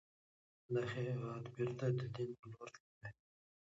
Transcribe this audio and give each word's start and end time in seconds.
دغه 0.73 0.93
هېواد 1.09 1.43
بیرته 1.55 1.85
د 1.99 2.01
دين 2.15 2.31
پر 2.39 2.47
لور 2.53 2.69
تللی 2.75 3.09